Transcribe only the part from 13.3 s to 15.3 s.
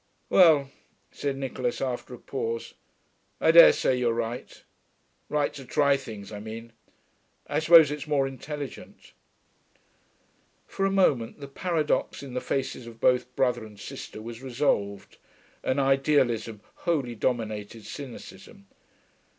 brother and sister was resolved,